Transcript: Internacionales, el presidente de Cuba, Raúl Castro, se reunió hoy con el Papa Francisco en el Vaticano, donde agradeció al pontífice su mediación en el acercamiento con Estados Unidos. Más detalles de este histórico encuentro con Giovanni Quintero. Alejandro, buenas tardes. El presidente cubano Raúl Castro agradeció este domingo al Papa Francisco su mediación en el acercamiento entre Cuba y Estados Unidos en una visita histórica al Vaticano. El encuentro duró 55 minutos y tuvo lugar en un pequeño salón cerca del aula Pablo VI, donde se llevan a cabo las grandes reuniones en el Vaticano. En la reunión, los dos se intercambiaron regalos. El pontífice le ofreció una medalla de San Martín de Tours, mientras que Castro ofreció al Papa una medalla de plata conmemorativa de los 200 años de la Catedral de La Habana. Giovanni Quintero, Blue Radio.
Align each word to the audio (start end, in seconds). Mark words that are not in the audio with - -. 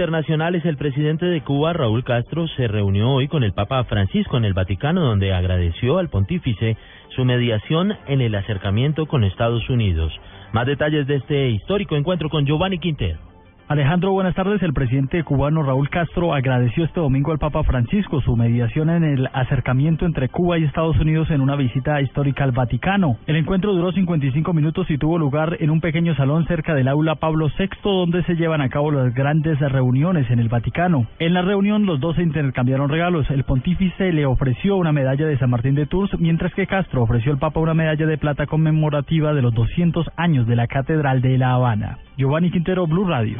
Internacionales, 0.00 0.64
el 0.64 0.78
presidente 0.78 1.26
de 1.26 1.42
Cuba, 1.42 1.74
Raúl 1.74 2.04
Castro, 2.04 2.48
se 2.56 2.66
reunió 2.66 3.10
hoy 3.10 3.28
con 3.28 3.44
el 3.44 3.52
Papa 3.52 3.84
Francisco 3.84 4.38
en 4.38 4.46
el 4.46 4.54
Vaticano, 4.54 5.02
donde 5.02 5.34
agradeció 5.34 5.98
al 5.98 6.08
pontífice 6.08 6.78
su 7.14 7.26
mediación 7.26 7.92
en 8.06 8.22
el 8.22 8.34
acercamiento 8.34 9.04
con 9.04 9.24
Estados 9.24 9.68
Unidos. 9.68 10.10
Más 10.52 10.66
detalles 10.66 11.06
de 11.06 11.16
este 11.16 11.50
histórico 11.50 11.96
encuentro 11.96 12.30
con 12.30 12.46
Giovanni 12.46 12.78
Quintero. 12.78 13.29
Alejandro, 13.70 14.10
buenas 14.10 14.34
tardes. 14.34 14.60
El 14.64 14.72
presidente 14.72 15.22
cubano 15.22 15.62
Raúl 15.62 15.88
Castro 15.90 16.34
agradeció 16.34 16.84
este 16.84 16.98
domingo 16.98 17.30
al 17.30 17.38
Papa 17.38 17.62
Francisco 17.62 18.20
su 18.20 18.34
mediación 18.34 18.90
en 18.90 19.04
el 19.04 19.28
acercamiento 19.32 20.06
entre 20.06 20.28
Cuba 20.28 20.58
y 20.58 20.64
Estados 20.64 20.98
Unidos 20.98 21.30
en 21.30 21.40
una 21.40 21.54
visita 21.54 22.00
histórica 22.00 22.42
al 22.42 22.50
Vaticano. 22.50 23.18
El 23.28 23.36
encuentro 23.36 23.72
duró 23.72 23.92
55 23.92 24.52
minutos 24.54 24.90
y 24.90 24.98
tuvo 24.98 25.18
lugar 25.18 25.56
en 25.60 25.70
un 25.70 25.80
pequeño 25.80 26.16
salón 26.16 26.48
cerca 26.48 26.74
del 26.74 26.88
aula 26.88 27.14
Pablo 27.14 27.46
VI, 27.56 27.68
donde 27.84 28.24
se 28.24 28.34
llevan 28.34 28.60
a 28.60 28.70
cabo 28.70 28.90
las 28.90 29.14
grandes 29.14 29.60
reuniones 29.60 30.28
en 30.32 30.40
el 30.40 30.48
Vaticano. 30.48 31.06
En 31.20 31.32
la 31.32 31.42
reunión, 31.42 31.86
los 31.86 32.00
dos 32.00 32.16
se 32.16 32.24
intercambiaron 32.24 32.88
regalos. 32.88 33.30
El 33.30 33.44
pontífice 33.44 34.12
le 34.12 34.26
ofreció 34.26 34.78
una 34.78 34.90
medalla 34.90 35.28
de 35.28 35.38
San 35.38 35.50
Martín 35.50 35.76
de 35.76 35.86
Tours, 35.86 36.10
mientras 36.18 36.52
que 36.54 36.66
Castro 36.66 37.04
ofreció 37.04 37.30
al 37.30 37.38
Papa 37.38 37.60
una 37.60 37.74
medalla 37.74 38.06
de 38.06 38.18
plata 38.18 38.46
conmemorativa 38.46 39.32
de 39.32 39.42
los 39.42 39.54
200 39.54 40.10
años 40.16 40.48
de 40.48 40.56
la 40.56 40.66
Catedral 40.66 41.22
de 41.22 41.38
La 41.38 41.52
Habana. 41.52 41.98
Giovanni 42.16 42.50
Quintero, 42.50 42.88
Blue 42.88 43.06
Radio. 43.06 43.38